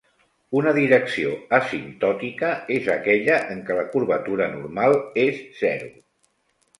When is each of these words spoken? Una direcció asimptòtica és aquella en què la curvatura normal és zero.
Una 0.59 0.71
direcció 0.75 1.33
asimptòtica 1.57 2.49
és 2.77 2.89
aquella 2.93 3.35
en 3.57 3.61
què 3.67 3.75
la 3.81 3.83
curvatura 3.97 4.49
normal 4.55 4.97
és 5.25 5.45
zero. 5.59 5.91